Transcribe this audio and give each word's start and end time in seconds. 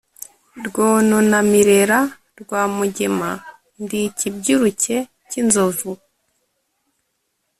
Rwononamirera 0.65 1.99
rwa 2.41 2.61
Mugema, 2.75 3.31
ndi 3.81 3.99
ikibyiruke 4.09 4.95
cy’inzovu, 5.29 5.91